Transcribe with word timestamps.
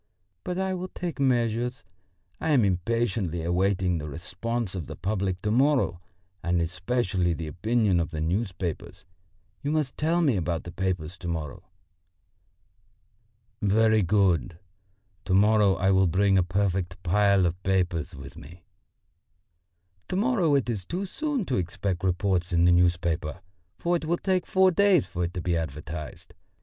But 0.43 0.57
I 0.57 0.73
will 0.73 0.87
take 0.87 1.19
measures. 1.19 1.83
I 2.39 2.49
am 2.53 2.65
impatiently 2.65 3.43
awaiting 3.43 3.99
the 3.99 4.09
response 4.09 4.73
of 4.73 4.87
the 4.87 4.95
public 4.95 5.39
to 5.43 5.51
morrow, 5.51 6.01
and 6.41 6.59
especially 6.59 7.33
the 7.33 7.45
opinion 7.45 7.99
of 7.99 8.09
the 8.09 8.19
newspapers. 8.19 9.05
You 9.61 9.69
must 9.69 9.95
tell 9.99 10.21
me 10.21 10.37
about 10.37 10.63
the 10.63 10.71
papers 10.71 11.19
to 11.19 11.27
morrow." 11.27 11.65
"Very 13.61 14.01
good; 14.01 14.57
to 15.25 15.35
morrow 15.35 15.75
I 15.75 15.91
will 15.91 16.07
bring 16.07 16.35
a 16.35 16.41
perfect 16.41 17.03
pile 17.03 17.45
of 17.45 17.61
papers 17.61 18.15
with 18.15 18.35
me." 18.35 18.63
"To 20.07 20.15
morrow 20.15 20.55
it 20.55 20.67
is 20.67 20.83
too 20.83 21.05
soon 21.05 21.45
to 21.45 21.57
expect 21.57 22.03
reports 22.03 22.51
in 22.51 22.65
the 22.65 22.71
newspapers, 22.71 23.35
for 23.77 23.97
it 23.97 24.05
will 24.05 24.17
take 24.17 24.47
four 24.47 24.71
days 24.71 25.05
for 25.05 25.25
it 25.25 25.33
to 25.35 25.41
be 25.41 25.55
advertised. 25.55 26.33